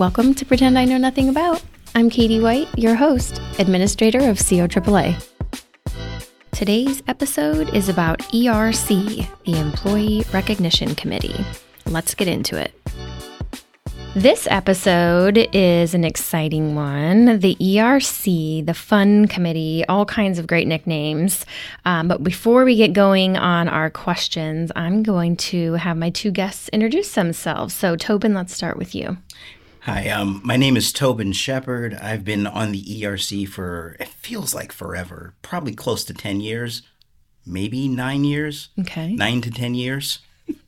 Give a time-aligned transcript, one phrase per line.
[0.00, 1.62] Welcome to Pretend I Know Nothing About.
[1.94, 5.22] I'm Katie White, your host, administrator of COAAA.
[6.52, 11.44] Today's episode is about ERC, the Employee Recognition Committee.
[11.84, 12.72] Let's get into it.
[14.14, 17.38] This episode is an exciting one.
[17.38, 21.44] The ERC, the Fun Committee, all kinds of great nicknames.
[21.84, 26.30] Um, but before we get going on our questions, I'm going to have my two
[26.30, 27.74] guests introduce themselves.
[27.74, 29.18] So, Tobin, let's start with you.
[29.92, 31.94] Hi, um, my name is Tobin Shepherd.
[31.94, 36.82] I've been on the ERC for, it feels like forever, probably close to 10 years,
[37.44, 38.68] maybe nine years.
[38.78, 39.12] Okay.
[39.12, 40.20] Nine to 10 years.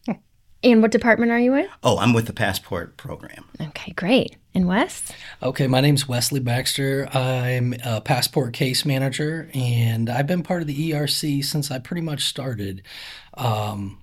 [0.64, 1.68] And what department are you in?
[1.82, 3.46] Oh, I'm with the Passport Program.
[3.60, 4.36] Okay, great.
[4.54, 5.10] And Wes?
[5.42, 7.08] Okay, my name's Wesley Baxter.
[7.12, 12.02] I'm a passport case manager, and I've been part of the ERC since I pretty
[12.02, 12.82] much started.
[13.34, 13.98] Um,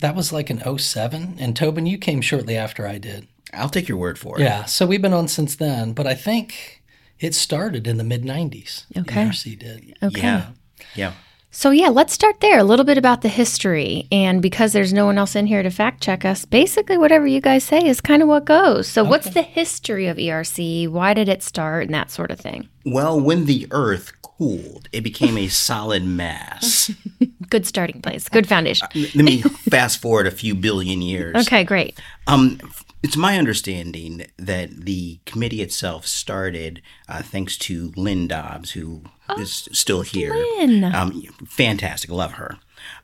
[0.00, 3.26] that was like in 07, and Tobin, you came shortly after I did.
[3.52, 4.42] I'll take your word for it.
[4.42, 6.82] Yeah, so we've been on since then, but I think
[7.18, 8.84] it started in the mid 90s.
[8.96, 9.24] Okay.
[9.26, 9.94] ERC did.
[10.02, 10.20] Okay.
[10.20, 10.46] Yeah.
[10.94, 11.12] Yeah.
[11.52, 12.60] So, yeah, let's start there.
[12.60, 14.06] A little bit about the history.
[14.12, 17.40] And because there's no one else in here to fact check us, basically whatever you
[17.40, 18.86] guys say is kind of what goes.
[18.86, 20.88] So, what's the history of ERC?
[20.88, 22.68] Why did it start and that sort of thing?
[22.86, 26.92] Well, when the Earth cooled, it became a solid mass.
[27.50, 28.86] Good starting place, good foundation.
[28.94, 31.34] Let me fast forward a few billion years.
[31.48, 31.98] Okay, great.
[32.28, 32.60] Um,
[33.02, 39.02] it's my understanding that the committee itself started uh, thanks to Lynn Dobbs, who
[39.38, 40.34] is still here.
[40.34, 40.84] Lynn.
[40.84, 42.58] Um, fantastic, love her.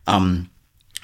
[0.06, 0.50] Um,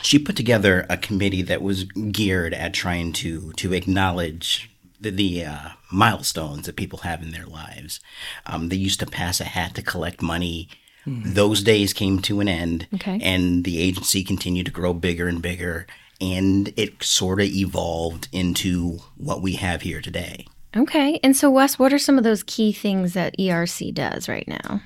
[0.02, 4.68] she put together a committee that was geared at trying to to acknowledge
[5.00, 8.00] the, the uh, milestones that people have in their lives.
[8.46, 10.68] Um, they used to pass a hat to collect money.
[11.04, 13.18] Those days came to an end, Okay.
[13.20, 15.88] and the agency continued to grow bigger and bigger,
[16.22, 20.46] and it sort of evolved into what we have here today.
[20.76, 21.18] Okay.
[21.22, 24.80] And so, Wes, what are some of those key things that ERC does right now?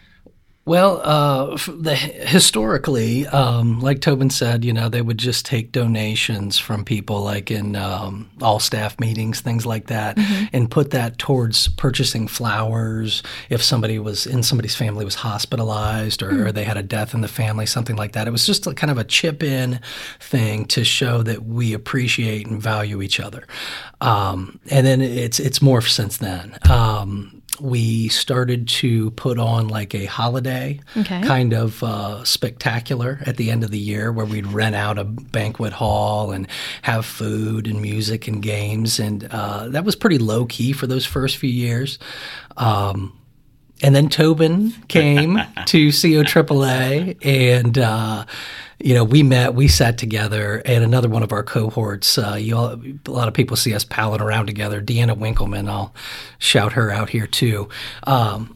[0.66, 6.58] Well, uh, the, historically, um, like Tobin said, you know, they would just take donations
[6.58, 10.18] from people, like in um, all staff meetings, things like that,
[10.52, 16.48] and put that towards purchasing flowers if somebody was in somebody's family was hospitalized or,
[16.48, 18.26] or they had a death in the family, something like that.
[18.26, 19.78] It was just a, kind of a chip in
[20.18, 23.46] thing to show that we appreciate and value each other.
[24.00, 26.58] Um, and then it's it's morphed since then.
[26.68, 31.22] Um, we started to put on like a holiday Okay.
[31.22, 35.04] kind of uh, spectacular at the end of the year where we'd rent out a
[35.04, 36.46] banquet hall and
[36.82, 38.98] have food and music and games.
[38.98, 41.98] And uh, that was pretty low key for those first few years.
[42.56, 43.12] Um,
[43.82, 45.34] and then Tobin came
[45.66, 48.24] to CO COAAA, and uh,
[48.78, 52.18] you know we met, we sat together, and another one of our cohorts.
[52.18, 54.80] Uh, you all, a lot of people see us palling around together.
[54.80, 55.94] Deanna Winkleman, I'll
[56.38, 57.68] shout her out here too.
[58.04, 58.55] Um,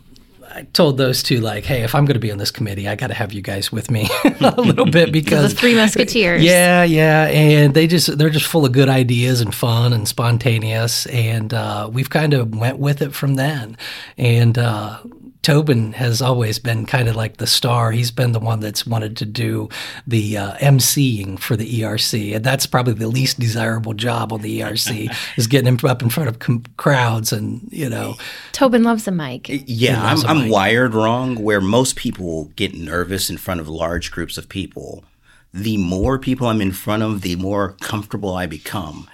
[0.52, 2.96] I told those two like, hey, if I'm going to be on this committee, I
[2.96, 4.08] got to have you guys with me
[4.40, 6.42] a little bit because The Three Musketeers.
[6.42, 11.06] yeah, yeah, and they just they're just full of good ideas and fun and spontaneous,
[11.06, 13.76] and uh, we've kind of went with it from then.
[14.18, 14.98] And uh,
[15.42, 17.92] Tobin has always been kind of like the star.
[17.92, 19.68] He's been the one that's wanted to do
[20.06, 24.60] the uh, emceeing for the ERC, and that's probably the least desirable job on the
[24.60, 28.16] ERC is getting him up in front of com- crowds and you know.
[28.52, 29.46] Tobin loves a mic.
[29.48, 30.52] Yeah, I'm, loves a I'm mic.
[30.52, 35.04] wired wrong where most people get nervous in front of large groups of people.
[35.52, 39.08] The more people I'm in front of, the more comfortable I become.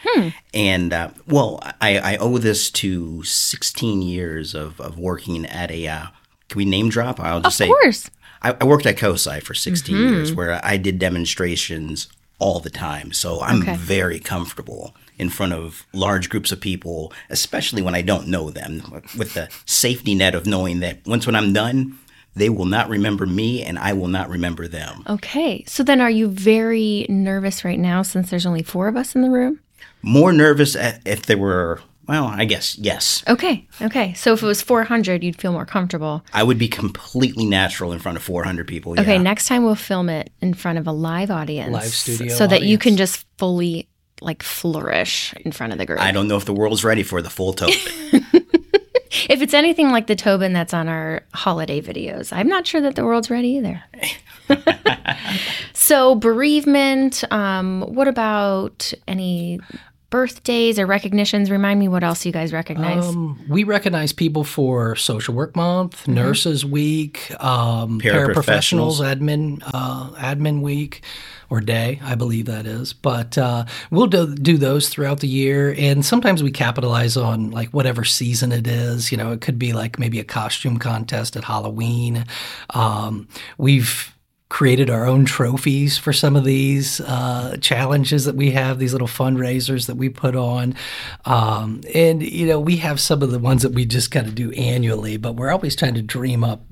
[0.53, 5.89] And, uh, well, I, I owe this to 16 years of, of working at a,
[5.89, 6.07] uh,
[6.49, 7.19] can we name drop?
[7.21, 8.11] I'll just Of say, Of course.
[8.43, 12.09] I, I worked at COSI for 16 years where I did demonstrations
[12.39, 13.13] all the time.
[13.13, 13.77] So I'm Okay.
[13.77, 19.03] very comfortable in front of large groups of people, especially when I don't know them,
[19.17, 21.99] with the safety net of knowing that once when I'm done,
[22.37, 25.03] they will not remember me and I will not remember them.
[25.09, 25.65] Okay.
[25.67, 29.23] So then are you very nervous right now since there's only four of us in
[29.23, 29.61] the room?
[30.03, 33.25] More nervous if there were, well, I guess, yes.
[33.27, 33.67] Okay.
[33.81, 34.13] Okay.
[34.13, 36.23] So if it was 400, you'd feel more comfortable.
[36.35, 38.95] I would be completely natural in front of 400 people.
[38.95, 39.01] Yeah.
[39.01, 39.19] Okay.
[39.19, 41.73] Next time we'll film it in front of a live audience.
[41.73, 43.89] Live studio So that you can just fully
[44.21, 46.01] like flourish in front of the group.
[46.01, 48.27] I don't know if the world's ready for the full Tobin.
[49.29, 52.95] if it's anything like the Tobin that's on our holiday videos, I'm not sure that
[52.97, 53.83] the world's ready either.
[55.73, 57.25] so bereavement.
[57.33, 59.61] Um, what about any
[60.11, 61.51] birthdays or recognitions?
[61.51, 63.05] Remind me what else you guys recognize.
[63.07, 66.15] Um, we recognize people for Social Work Month, Mm-hmm.
[66.15, 69.01] Nurses Week, um, Paraprofessionals.
[69.01, 71.03] paraprofessionals, admin, uh, admin week
[71.49, 72.93] or day, I believe that is.
[72.93, 77.69] But uh, we'll do, do those throughout the year, and sometimes we capitalize on like
[77.71, 79.13] whatever season it is.
[79.13, 82.25] You know, it could be like maybe a costume contest at Halloween.
[82.71, 84.13] Um, we've
[84.49, 89.09] created our own trophies for some of these uh, challenges that we have, these little
[89.09, 90.75] fundraisers that we put on.
[91.25, 94.35] Um, and, you know, we have some of the ones that we just kind of
[94.35, 96.63] do annually, but we're always trying to dream up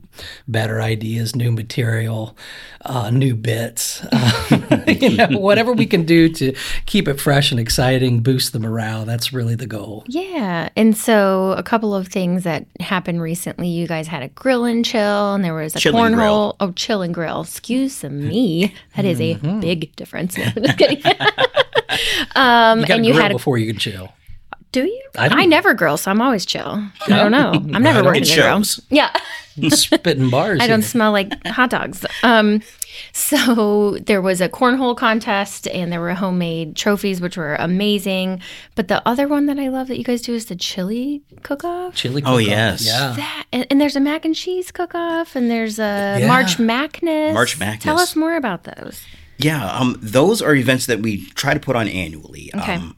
[0.48, 2.36] better ideas, new material,
[2.84, 6.54] uh, new bits, uh, you know, whatever we can do to
[6.86, 9.04] keep it fresh and exciting, boost the morale.
[9.04, 10.04] That's really the goal.
[10.06, 10.68] Yeah.
[10.76, 13.68] And so a couple of things that happened recently.
[13.68, 16.56] You guys had a grill and chill, and there was a Chill and cornhole.
[16.60, 17.42] Oh, chill and grill.
[17.42, 18.74] Excuse me.
[18.96, 20.36] That is a big difference.
[20.44, 21.02] No, I'm just kidding.
[22.36, 23.34] um, You and you grill had a.
[23.34, 24.12] before you can chill.
[24.74, 25.02] Do you?
[25.16, 26.82] I I, don't- never grill, so I'm always chill.
[27.06, 27.52] I don't know.
[27.74, 28.62] I'm never working It the grill.
[28.90, 29.14] Yeah.
[29.70, 30.60] Spitting bars.
[30.62, 30.88] I don't here.
[30.88, 32.04] smell like hot dogs.
[32.24, 32.60] Um,
[33.12, 38.40] so there was a cornhole contest and there were homemade trophies, which were amazing.
[38.74, 41.62] But the other one that I love that you guys do is the chili cook
[41.64, 41.94] off.
[41.94, 42.46] Chili Oh, cook-off.
[42.48, 42.84] yes.
[42.86, 43.12] Yeah.
[43.16, 46.26] That and, and there's a mac and cheese cook off and there's a Yeah.
[46.26, 47.34] March Madness.
[47.34, 49.04] March Tell us more about those.
[49.38, 52.50] Yeah, um, those are events that we try to put on annually.
[52.54, 52.74] Okay.
[52.74, 52.96] Um,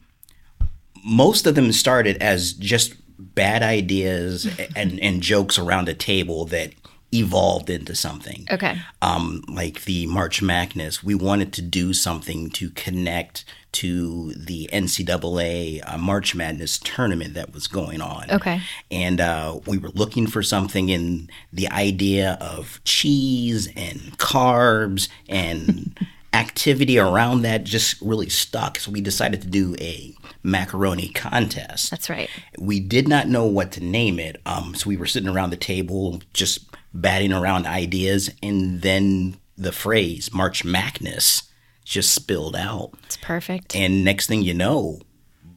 [1.07, 6.73] most of them started as just bad ideas and, and jokes around a table that
[7.13, 8.45] evolved into something.
[8.51, 8.77] Okay.
[9.01, 15.81] Um, like the March Madness, we wanted to do something to connect to the NCAA
[15.85, 18.29] uh, March Madness tournament that was going on.
[18.29, 18.61] Okay.
[18.91, 25.97] And uh, we were looking for something in the idea of cheese and carbs and
[26.33, 28.79] activity around that just really stuck.
[28.79, 30.13] So we decided to do a
[30.43, 31.89] macaroni contest.
[31.91, 32.29] That's right.
[32.57, 34.41] We did not know what to name it.
[34.45, 38.29] Um, so we were sitting around the table just batting around ideas.
[38.41, 41.47] And then the phrase March Macness
[41.83, 42.91] just spilled out.
[43.05, 43.75] It's perfect.
[43.75, 44.99] And next thing you know,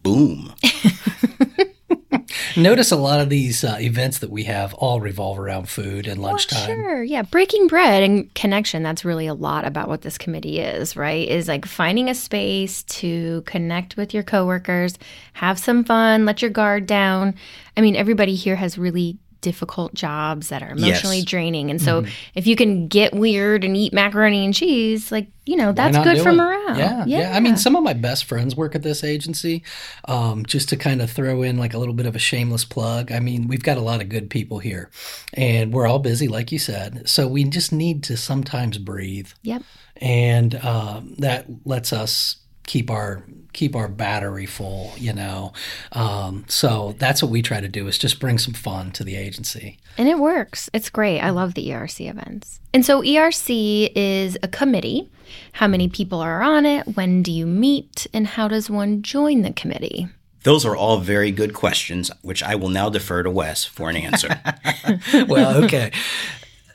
[0.03, 0.55] boom.
[2.62, 6.21] Notice a lot of these uh, events that we have all revolve around food and
[6.21, 6.67] lunchtime.
[6.67, 7.03] Sure.
[7.03, 7.23] Yeah.
[7.23, 8.83] Breaking bread and connection.
[8.83, 11.27] That's really a lot about what this committee is, right?
[11.27, 14.99] Is like finding a space to connect with your coworkers,
[15.35, 17.35] have some fun, let your guard down.
[17.77, 21.25] I mean, everybody here has really difficult jobs that are emotionally Yes.
[21.27, 21.71] draining.
[21.71, 22.05] And so
[22.35, 26.21] if you can get weird and eat macaroni and cheese, like, you know, that's good
[26.21, 26.77] for morale.
[26.79, 29.65] Yeah, yeah, I mean, some of my best friends work at this agency.
[30.07, 33.11] Um, just to kind of throw in like a little bit of a shameless plug.
[33.11, 34.91] I mean, we've got a lot of good people here,
[35.35, 37.09] and we're all busy, like you said.
[37.09, 39.63] So we just need to sometimes breathe, Yep.
[39.97, 42.37] and um, that lets us
[42.70, 44.93] keep our keep our battery full.
[44.96, 45.52] You know,
[45.93, 49.17] um, so that's what we try to do is just bring some fun to the
[49.17, 49.78] agency.
[49.99, 50.70] And it works.
[50.72, 51.20] It's great.
[51.20, 52.61] I love the ERC events.
[52.72, 55.11] And so ERC is a committee.
[55.52, 56.96] How many people are on it?
[56.96, 58.06] When do you meet?
[58.14, 60.08] And how does one join the committee?
[60.44, 63.96] Those are all very good questions, which I will now defer to Wes for an
[63.96, 64.40] answer.
[65.28, 65.90] well, okay.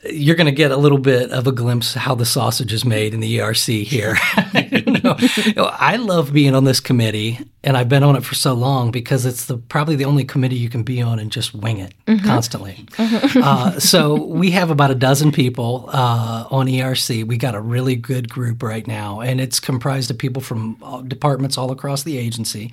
[0.04, 3.12] You're going to get a little bit of a glimpse how the sausage is made
[3.12, 4.16] in the ERC here.
[5.04, 5.16] No,
[5.56, 8.92] no, I love being on this committee, and I've been on it for so long
[8.92, 11.92] because it's the probably the only committee you can be on and just wing it
[12.24, 12.86] constantly.
[13.36, 17.24] Uh, so we have about a dozen people uh, on ERC.
[17.26, 21.58] We got a really good group right now, and it's comprised of people from departments
[21.58, 22.72] all across the agency.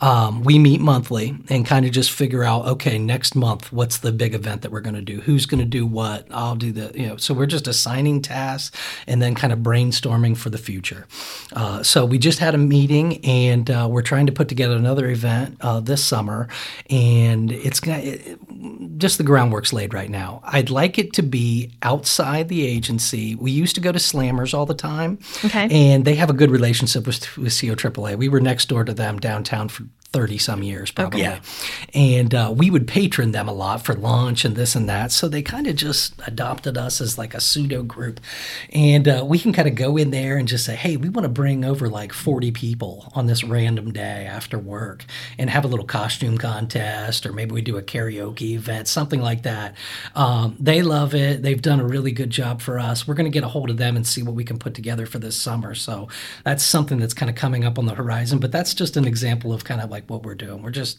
[0.00, 4.12] Um, we meet monthly and kind of just figure out, okay, next month, what's the
[4.12, 5.20] big event that we're going to do?
[5.20, 6.26] Who's going to do what?
[6.30, 7.16] I'll do the, you know.
[7.16, 8.76] So we're just assigning tasks
[9.06, 11.06] and then kind of brainstorming for the future.
[11.52, 15.08] Uh, so we just had a meeting, and uh, we're trying to put together another
[15.08, 16.48] event uh, this summer,
[16.90, 17.98] and it's gonna.
[17.98, 18.38] It,
[18.98, 20.40] just the groundwork's laid right now.
[20.44, 23.34] I'd like it to be outside the agency.
[23.36, 25.68] We used to go to Slammers all the time, Okay.
[25.70, 28.16] and they have a good relationship with with CO AAA.
[28.16, 29.84] We were next door to them downtown for.
[30.12, 31.20] 30 some years probably.
[31.20, 31.40] Yeah.
[31.92, 35.12] And uh, we would patron them a lot for lunch and this and that.
[35.12, 38.18] So they kind of just adopted us as like a pseudo group.
[38.72, 41.24] And uh, we can kind of go in there and just say, hey, we want
[41.24, 45.04] to bring over like 40 people on this random day after work
[45.36, 49.42] and have a little costume contest, or maybe we do a karaoke event, something like
[49.42, 49.74] that.
[50.14, 51.42] Um, they love it.
[51.42, 53.06] They've done a really good job for us.
[53.06, 55.04] We're going to get a hold of them and see what we can put together
[55.04, 55.74] for this summer.
[55.74, 56.08] So
[56.44, 58.38] that's something that's kind of coming up on the horizon.
[58.38, 60.62] But that's just an example of kind of like what we're doing.
[60.62, 60.98] We're just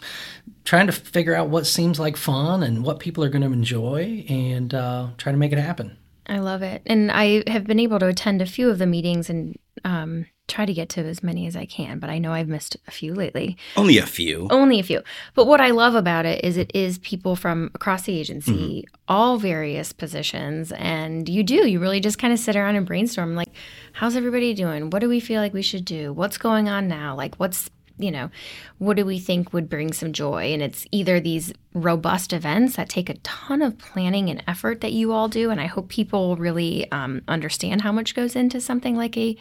[0.65, 4.25] trying to figure out what seems like fun and what people are going to enjoy
[4.27, 5.97] and uh, trying to make it happen.
[6.27, 6.83] I love it.
[6.85, 10.65] And I have been able to attend a few of the meetings and um, try
[10.65, 13.13] to get to as many as I can, but I know I've missed a few
[13.13, 13.57] lately.
[13.77, 14.47] Only a few.
[14.51, 15.01] Only a few.
[15.33, 19.37] But what I love about it is it is people from across the agency, all
[19.37, 20.71] various positions.
[20.73, 23.49] And you do, you really just kind of sit around and brainstorm like,
[23.93, 24.89] how's everybody doing?
[24.89, 26.11] What do we feel like we should do?
[26.11, 27.15] What's going on now?
[27.15, 28.31] Like, what's you know,
[28.77, 30.53] what do we think would bring some joy?
[30.53, 34.93] And it's either these robust events that take a ton of planning and effort that
[34.93, 35.51] you all do.
[35.51, 39.37] And I hope people really um, understand how much goes into something like a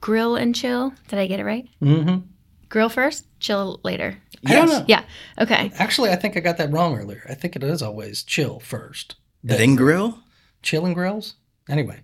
[0.00, 0.92] grill and chill.
[1.08, 1.68] Did I get it right?
[1.80, 2.26] Mm-hmm.
[2.68, 4.18] Grill first, chill later.
[4.46, 4.84] I Yes.
[4.88, 5.04] Yeah.
[5.40, 5.70] Okay.
[5.78, 7.24] Actually, I think I got that wrong earlier.
[7.28, 9.14] I think it is always chill first.
[9.42, 10.18] Then grill?
[10.62, 11.34] Chill and grills?
[11.68, 12.00] Anyway.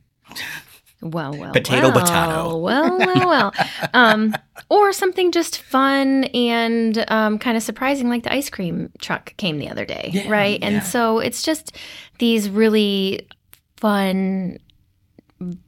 [1.02, 2.56] Well, well, Potato, well, potato.
[2.58, 3.54] Well, well, well.
[3.94, 4.34] um,
[4.68, 9.58] or something just fun and um, kind of surprising, like the ice cream truck came
[9.58, 10.58] the other day, Yeah, right?
[10.62, 10.80] And yeah.
[10.82, 11.74] so it's just
[12.18, 13.26] these really
[13.78, 14.58] fun,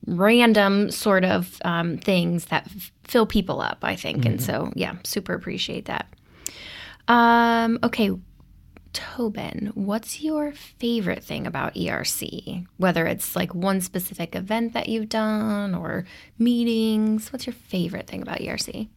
[0.06, 4.26] random sort of um, things that f- fill people up, I think.
[4.26, 6.06] And so, yeah, super appreciate that.
[7.08, 8.10] Um, okay,
[8.92, 12.66] Tobin, what's your favorite thing about ERC?
[12.76, 16.04] Whether it's like one specific event that you've done or
[16.38, 18.88] meetings, what's your favorite thing about ERC?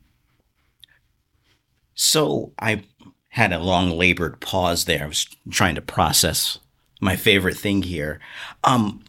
[1.94, 2.84] So I
[3.30, 5.04] had a long labored pause there.
[5.04, 6.60] I was trying to process
[7.02, 8.20] my favorite thing here.
[8.64, 9.04] Um,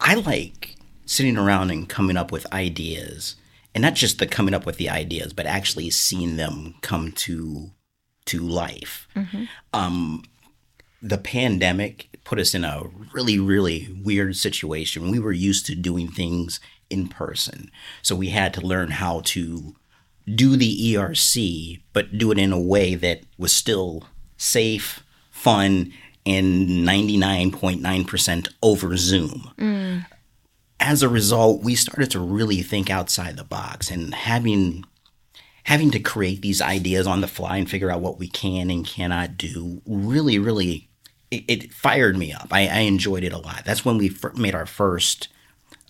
[0.00, 3.36] I like sitting around and coming up with ideas,
[3.74, 7.70] and not just the coming up with the ideas, but actually seeing them come to
[8.26, 9.08] to life.
[9.72, 10.24] Um,
[11.00, 15.10] the pandemic put us in a really, really weird situation.
[15.10, 16.60] We were used to doing things
[16.90, 17.70] in person,
[18.02, 19.74] so we had to learn how to
[20.32, 24.04] do the ERC, but do it in a way that was still
[24.36, 25.92] safe, fun,
[26.24, 29.50] and 99.9% over Zoom.
[30.78, 34.84] As a result, we started to really think outside the box and having
[35.64, 38.86] having to create these ideas on the fly and figure out what we can and
[38.86, 40.88] cannot do really, really,
[41.30, 42.48] it, it fired me up.
[42.50, 43.64] I, I enjoyed it a lot.
[43.64, 45.28] That's when we made our first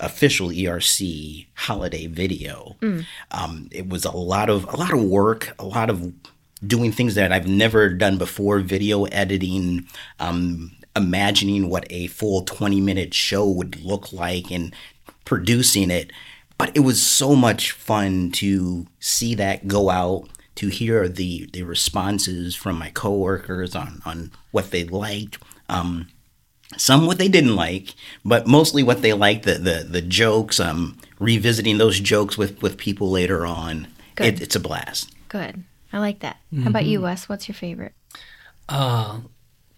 [0.00, 2.76] official ERC holiday video.
[3.31, 6.12] Um, it was a lot of a lot of work, a lot of
[6.67, 9.87] doing things that I've never done before, video editing,
[10.21, 14.75] um, imagining what a full 20 minute show would look like and
[15.25, 16.11] producing it.
[16.62, 21.64] But it was so much fun to see that go out, to hear the, the
[21.64, 25.38] responses from my coworkers on, on what they liked.
[25.69, 26.07] Um,
[26.76, 30.61] some what they didn't like, but mostly what they liked the the, the jokes.
[30.61, 33.88] Um, revisiting those jokes with with people later on.
[34.14, 34.26] Good.
[34.26, 35.12] It, it's a blast.
[35.28, 35.64] Good.
[35.92, 36.37] I like that.
[36.62, 37.28] How about you, Wes?
[37.28, 37.95] What's your favorite?
[38.69, 39.19] Uh,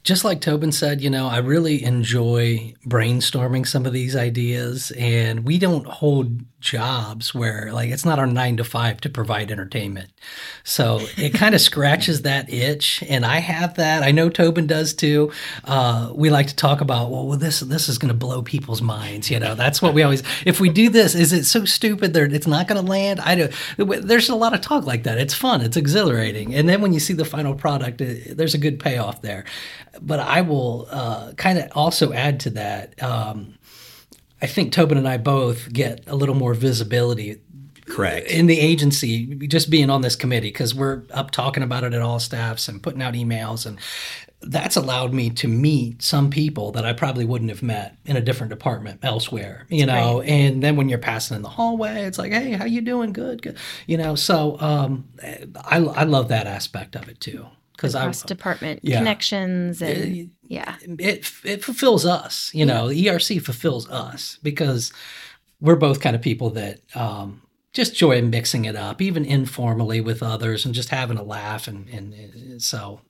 [0.04, 5.46] just like Tobin said, you know, I really enjoy brainstorming some of these ideas, and
[5.46, 10.10] we don't hold jobs where like it's not our nine to five to provide entertainment.
[10.64, 14.02] So it kind of scratches that itch, and I have that.
[14.02, 15.30] I know Tobin does too.
[15.64, 18.82] Uh, we like to talk about, well, well this this is going to blow people's
[18.82, 19.30] minds.
[19.30, 20.22] You know, that's what we always.
[20.46, 23.20] If we do this, is it so stupid that it's not going to land?
[23.20, 23.48] I do.
[23.76, 25.18] There's a lot of talk like that.
[25.18, 25.60] It's fun.
[25.60, 29.20] It's exhilarating, and then when you see the final product, it, there's a good payoff
[29.20, 29.44] there.
[30.00, 33.00] But I will uh, kind of also add to that.
[33.02, 33.54] Um,
[34.44, 37.40] I think Tobin and I both get a little more visibility
[37.86, 38.30] Correct.
[38.30, 42.02] in the agency just being on this committee because we're up talking about it at
[42.02, 43.78] all staffs and putting out emails and
[44.42, 48.20] that's allowed me to meet some people that I probably wouldn't have met in a
[48.20, 50.20] different department elsewhere, you know.
[50.20, 53.14] And then when you're passing in the hallway, it's like, "Hey, how you doing?
[53.14, 55.08] Good, good." You know, so um,
[55.64, 58.98] I I love that aspect of it too because I Cross department yeah.
[58.98, 60.76] connections and yeah.
[60.82, 62.50] it it fulfills us.
[62.54, 64.92] You know, the ERC fulfills us because
[65.60, 70.22] we're both kind of people that um, just enjoy mixing it up, even informally with
[70.22, 71.66] others, and just having a laugh.
[71.66, 73.00] And, and, and so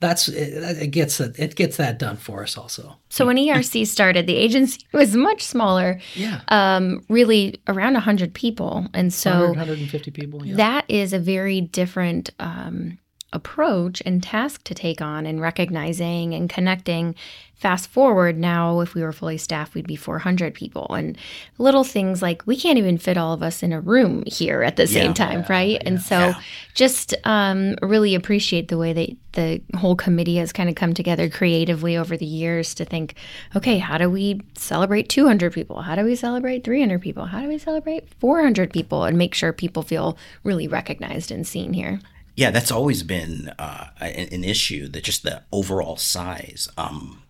[0.00, 2.96] that's it, it gets that it gets that done for us also.
[3.10, 8.86] So when ERC started, the agency was much smaller, Yeah, um, really around 100 people.
[8.94, 10.44] And so 100, 150 people.
[10.44, 10.56] Yeah.
[10.56, 12.98] that is a very different um,
[13.32, 17.14] approach and task to take on in recognizing and connecting.
[17.56, 20.86] Fast forward now, if we were fully staffed, we'd be 400 people.
[20.94, 21.18] And
[21.58, 24.76] little things like we can't even fit all of us in a room here at
[24.76, 25.12] the same Yeah.
[25.14, 25.82] time, right?
[25.84, 26.34] and so Yeah.
[26.74, 31.28] just um, really appreciate the way that the whole committee has kind of come together
[31.28, 33.14] creatively over the years to think,
[33.56, 35.82] okay, how do we celebrate 200 people?
[35.82, 37.24] How do we celebrate 300 people?
[37.26, 41.72] How do we celebrate 400 people and make sure people feel really recognized and seen
[41.72, 41.98] here?
[42.38, 44.86] Yeah, that's always been uh, an, an issue.
[44.86, 46.68] That just the overall size.
[46.78, 47.24] Um,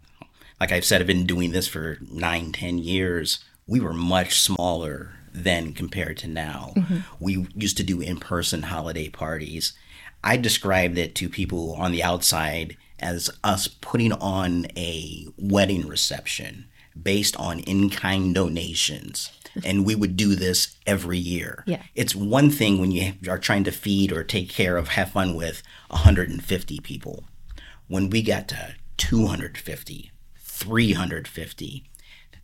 [0.61, 3.43] like I've said, I've been doing this for nine, ten years.
[3.67, 6.75] We were much smaller then compared to now.
[7.19, 9.73] We used to do in person holiday parties.
[10.23, 16.67] I described it to people on the outside as us putting on a wedding reception
[17.03, 19.31] based on in kind donations.
[19.65, 21.63] And we would do this every year.
[21.67, 21.83] Yeah.
[21.95, 25.35] It's one thing when you are trying to feed or take care of, have fun
[25.35, 27.25] with 150 people.
[27.89, 31.85] When we got to 250, 350,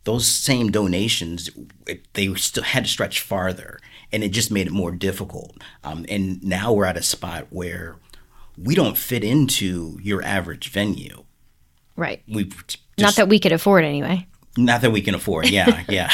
[0.03, 1.49] those same donations,
[1.87, 3.79] it, they still had to stretch farther,
[4.11, 5.57] and it just made it more difficult.
[5.83, 7.95] Um, and now we're at a spot where
[8.57, 11.23] we don't fit into your average venue.
[11.95, 12.23] Right.
[12.27, 12.51] We
[12.97, 14.27] Not that we could afford anyway.
[14.57, 15.49] not that we can afford.
[15.49, 16.11] Yeah, yeah.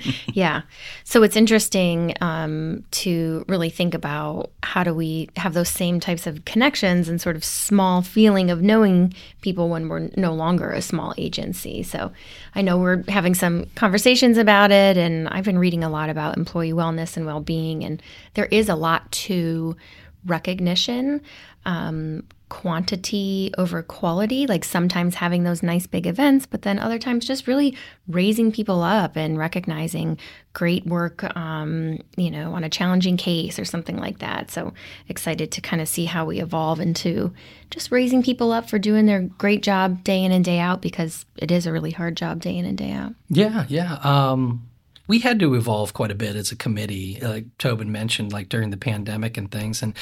[0.32, 0.62] Yeah.
[1.04, 6.26] So it's interesting um, to really think about how do we have those same types
[6.26, 10.80] of connections and sort of small feeling of knowing people when we're no longer a
[10.80, 11.82] small agency.
[11.82, 12.12] So
[12.54, 16.36] I know we're having some conversations about it, and I've been reading a lot about
[16.36, 18.02] employee wellness and well being, and
[18.34, 19.76] there is a lot to
[20.24, 21.20] recognition.
[21.66, 27.24] Um, quantity over quality, like sometimes having those nice big events, but then other times
[27.24, 27.74] just really
[28.06, 30.18] raising people up and recognizing
[30.52, 34.50] great work, um, you know, on a challenging case or something like that.
[34.50, 34.74] So
[35.08, 37.32] excited to kind of see how we evolve into
[37.70, 41.24] just raising people up for doing their great job day in and day out because
[41.38, 43.14] it is a really hard job day in and day out.
[43.30, 43.94] Yeah, yeah.
[44.02, 44.68] Um,
[45.08, 48.68] we had to evolve quite a bit as a committee, like Tobin mentioned, like during
[48.68, 49.82] the pandemic and things.
[49.82, 49.94] And,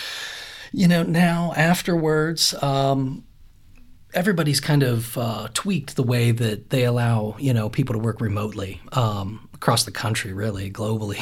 [0.72, 3.24] you know, now afterwards, um,
[4.14, 8.20] everybody's kind of uh, tweaked the way that they allow, you know, people to work
[8.20, 8.80] remotely.
[8.92, 11.20] Um, across the country, really, globally.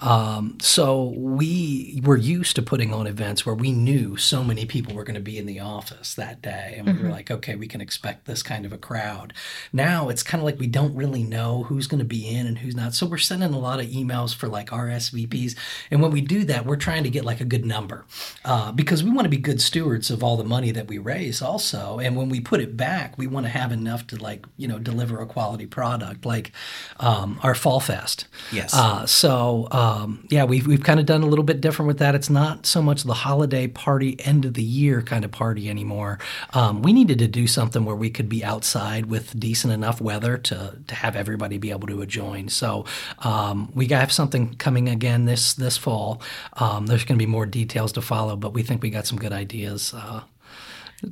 [0.00, 4.94] Um, so we were used to putting on events where we knew so many people
[4.94, 6.76] were going to be in the office that day.
[6.78, 9.34] And we were like, okay, we can expect this kind of a crowd.
[9.70, 12.56] Now it's kind of like we don't really know who's going to be in and
[12.56, 12.94] who's not.
[12.94, 15.54] So we're sending a lot of emails for like RSVPs.
[15.90, 18.06] And when we do that, we're trying to get like a good number
[18.46, 21.42] uh, because we want to be good stewards of all the money that we raise
[21.42, 21.98] also.
[21.98, 24.78] And when we put it back, we want to have enough to like, you know,
[24.78, 26.50] deliver a quality product like
[26.98, 28.26] um, our fall fest.
[28.52, 28.74] Yes.
[28.74, 32.14] Uh, so um, yeah, we've we've kind of done a little bit different with that.
[32.14, 36.18] It's not so much the holiday party, end of the year kind of party anymore.
[36.52, 40.38] Um, we needed to do something where we could be outside with decent enough weather
[40.38, 42.48] to to have everybody be able to join.
[42.48, 42.84] So
[43.18, 46.20] um, we have something coming again this this fall.
[46.54, 49.18] Um, there's going to be more details to follow, but we think we got some
[49.18, 49.94] good ideas.
[49.94, 50.22] Uh,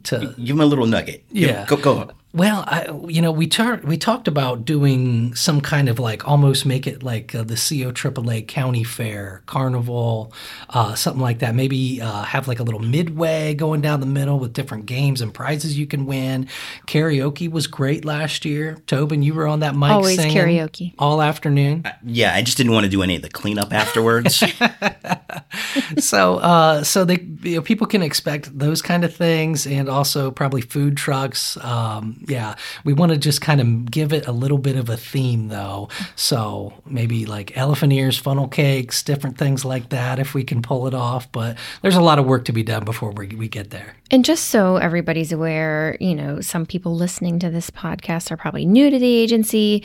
[0.05, 1.25] to Give them a little nugget.
[1.31, 1.67] Yeah.
[1.67, 2.11] Go, go.
[2.35, 6.65] Well, I, you know, we talked we talked about doing some kind of like almost
[6.65, 10.33] make it like uh, the CO AAA County Fair Carnival,
[10.71, 11.55] uh, something like that.
[11.55, 15.35] Maybe uh, have like a little midway going down the middle with different games and
[15.35, 16.49] prizes you can win.
[16.87, 18.79] Karaoke was great last year.
[18.87, 20.95] Tobin, you were on that mic Always singing karaoke.
[20.99, 21.85] all afternoon.
[22.03, 24.37] Yeah, I just didn't want to do any of the cleanup afterwards.
[25.99, 30.31] so uh, so they you know, people can expect those kind of things and also
[30.31, 32.55] probably food trucks um, yeah
[32.85, 35.89] we want to just kind of give it a little bit of a theme though
[36.17, 40.87] so maybe like elephant ears funnel cakes different things like that if we can pull
[40.87, 43.71] it off but there's a lot of work to be done before we, we get
[43.71, 48.37] there And just so everybody's aware, you know, some people listening to this podcast are
[48.37, 49.83] probably new to the agency.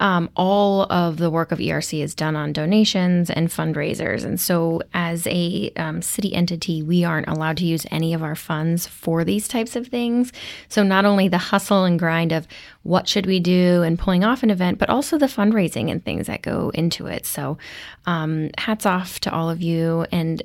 [0.00, 4.22] Um, all of the work of ERC is done on donations and fundraisers.
[4.22, 8.34] And so, as a um, city entity, we aren't allowed to use any of our
[8.34, 10.30] funds for these types of things.
[10.68, 12.46] So, not only the hustle and grind of
[12.82, 16.26] what should we do and pulling off an event, but also the fundraising and things
[16.26, 17.26] that go into it.
[17.26, 17.58] So,
[18.06, 20.06] um, hats off to all of you.
[20.12, 20.42] And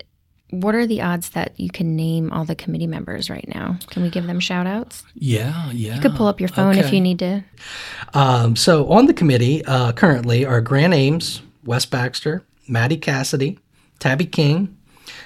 [0.52, 3.78] what are the odds that you can name all the committee members right now?
[3.90, 5.04] Can we give them shout outs?
[5.16, 7.44] yeah yeah You could pull up your phone if you need to.
[8.14, 13.60] Um, so on the committee uh, currently are Grant Ames, Wes Baxter, Maddie Cassidy,
[14.00, 14.75] Tabby King,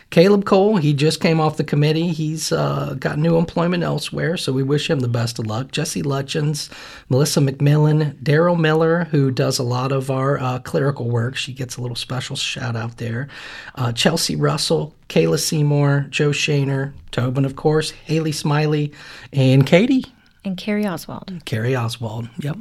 [0.09, 0.77] Caleb Cole.
[0.77, 2.07] He just came off the committee.
[2.07, 5.71] He's uh, got new employment elsewhere, so we wish him the best of luck.
[5.71, 6.69] Jesse Lutchins,
[7.09, 11.35] Melissa McMillan, Daryl Miller, who does a lot of our uh, clerical work.
[11.35, 13.27] She gets a little special shout out there.
[13.75, 18.91] Uh, Chelsea Russell, Kayla Seymour, Joe Shaner, Tobin, of course, Haley Smiley,
[19.31, 20.05] and Katie.
[20.43, 21.33] And Carrie Oswald.
[21.45, 22.29] Carrie Oswald.
[22.39, 22.57] Yep.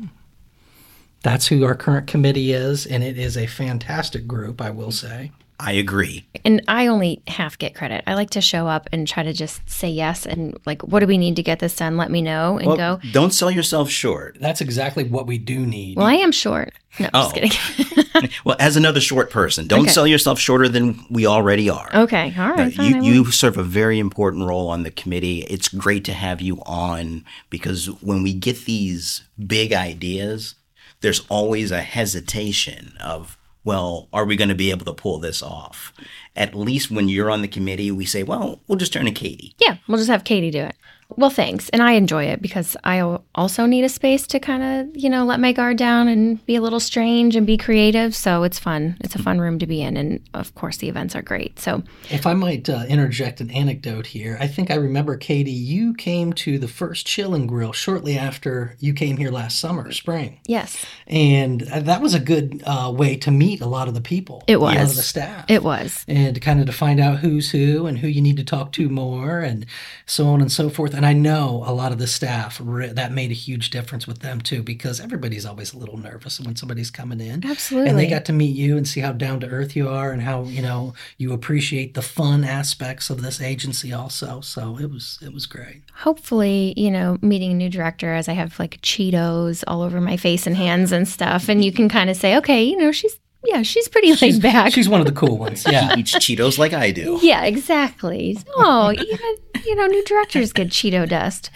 [1.22, 5.32] That's who our current committee is, and it is a fantastic group, I will say.
[5.60, 6.24] I agree.
[6.44, 8.04] And I only half get credit.
[8.06, 11.06] I like to show up and try to just say yes and like, what do
[11.06, 11.96] we need to get this done?
[11.96, 13.00] Let me know and Well, go.
[13.12, 14.38] don't sell yourself short.
[14.40, 15.96] That's exactly what we do need.
[15.96, 16.72] Well, I am short.
[17.00, 17.32] No, Oh.
[17.32, 18.30] just kidding.
[18.44, 19.90] Well, as another short person, don't Okay.
[19.90, 21.88] sell yourself shorter than we already are.
[21.94, 22.34] okay.
[22.36, 22.72] All right.
[22.74, 25.42] fine, you, you serve a very important role on the committee.
[25.42, 30.56] It's great to have you on because when we get these big ideas,
[31.00, 33.37] there's always a hesitation of,
[33.68, 35.92] well, are we going to be able to pull this off?
[36.34, 39.54] At least when you're on the committee, we say, well, we'll just turn to Katie.
[39.58, 40.74] Yeah, we'll just have Katie do it.
[41.16, 41.68] Well, thanks.
[41.70, 43.00] And I enjoy it because I
[43.34, 46.54] also need a space to kind of, you know, let my guard down and be
[46.54, 48.14] a little strange and be creative.
[48.14, 48.96] So it's fun.
[49.00, 49.96] It's a fun room to be in.
[49.96, 51.58] And of course, the events are great.
[51.58, 55.94] So, If I might uh, interject an anecdote here, I think I remember, Katie, you
[55.94, 60.38] came to the first Chill and Grill shortly after you came here last summer, spring.
[60.46, 64.00] yes, And uh, that was a good uh, way to meet a lot of the
[64.02, 64.44] people.
[64.46, 64.90] It A lot was.
[64.90, 65.46] of the staff.
[65.48, 66.04] it was.
[66.06, 68.88] and kind of to find out who's who and who you need to talk to
[68.90, 69.64] more and
[70.04, 70.94] so on and so forth.
[70.98, 74.40] And I know a lot of the staff that made a huge difference with them
[74.40, 77.46] too because everybody's always a little nervous when somebody's coming in.
[77.46, 77.88] Absolutely.
[77.88, 80.22] And they got to meet you and see how down to earth you are and
[80.22, 84.40] how, you know, you appreciate the fun aspects of this agency also.
[84.40, 85.84] So it was it was great.
[85.98, 90.16] Hopefully, you know, meeting a new director as I have like Cheetos all over my
[90.16, 91.48] face and hands and stuff.
[91.48, 94.72] And you can kind of say, okay, you know, she's, yeah, she's pretty laid back.
[94.72, 95.64] She's one of the cool ones.
[95.68, 95.94] Yeah.
[95.94, 97.18] she Eats Cheetos like I do.
[97.28, 98.38] Yeah, exactly.
[98.56, 101.50] Oh, even you know, new directors get Cheeto dust.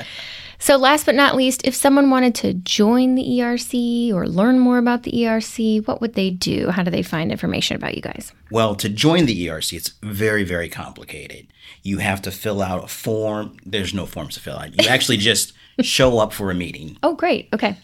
[0.59, 4.79] So, last but not least, if someone wanted to join the ERC or learn more
[4.79, 6.71] about the ERC, what would they do?
[6.71, 8.33] How do they find information about you guys?
[8.49, 11.49] Well, to join the ERC, it's very, very complicated.
[11.83, 13.57] You have to fill out a form.
[13.67, 14.81] There's no forms to fill out.
[14.81, 16.97] You actually just show up for a meeting.
[17.03, 17.49] Oh, great.
[17.53, 17.77] Okay.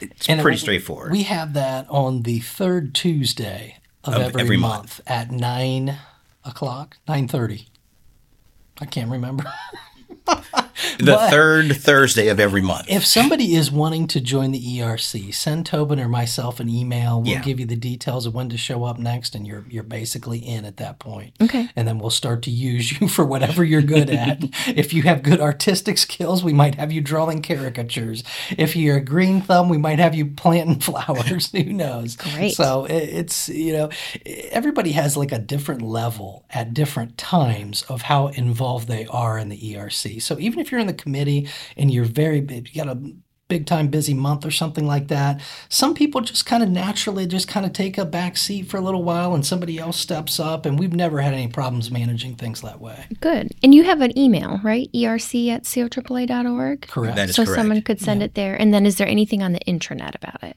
[0.00, 1.12] It's And pretty we- straightforward.
[1.12, 5.98] We have that on the third Tuesday of, Of every, every month, at nine
[6.44, 7.66] o'clock, nine thirty.
[8.80, 9.44] I can't remember.
[10.98, 12.86] the but- third Thursday of every month.
[12.88, 17.20] if somebody is wanting to join the ERC, send Tobin or myself an email.
[17.22, 17.42] We'll Yeah.
[17.42, 20.64] give you the details of when to show up next, and you're you're basically in
[20.64, 21.34] at that point.
[21.40, 21.68] Okay.
[21.76, 24.38] And then we'll start to use you for whatever you're good at.
[24.68, 28.22] if you have good artistic skills, we might have you drawing caricatures.
[28.56, 31.50] If you're a green thumb, we might have you planting flowers.
[31.52, 32.16] Who knows?
[32.16, 32.54] Great.
[32.54, 33.90] So it, it's you know,
[34.50, 39.48] everybody has like a different level at different times of how involved they are in
[39.48, 40.20] the ERC.
[40.22, 43.00] So even if you're in the committee and you're very big, you got a
[43.48, 45.40] big time busy month or something like that.
[45.68, 48.80] Some people just kind of naturally just kind of take a back seat for a
[48.80, 52.60] little while and somebody else steps up and we've never had any problems managing things
[52.62, 53.06] that way.
[53.20, 53.52] Good.
[53.62, 54.90] And you have an email, right?
[54.92, 56.88] ERC at coAAA.org.
[56.88, 57.16] Correct.
[57.16, 57.60] That is So correct.
[57.60, 58.54] someone could send it there.
[58.56, 60.56] And then is there anything on the intranet about it?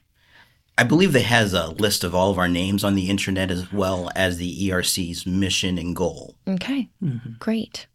[0.76, 3.70] I believe that has a list of all of our names on the internet as
[3.70, 6.36] well as the ERC's mission and goal.
[6.48, 7.32] Okay, mm-hmm.
[7.38, 7.86] great.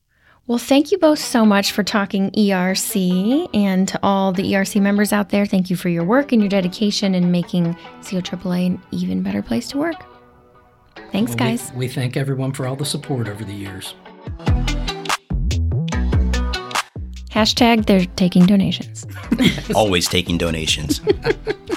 [0.47, 5.11] Well, thank you both so much for talking ERC and to all the ERC members
[5.11, 5.47] out there.
[5.47, 9.67] Thank you for your work and your dedication in making COAAA an even better place
[9.69, 9.95] to work.
[11.11, 11.71] Thanks, We- guys.
[11.73, 13.95] We, thank everyone for all the support over the years.
[17.31, 19.05] Hashtag they're taking donations.
[19.75, 21.01] Always taking donations.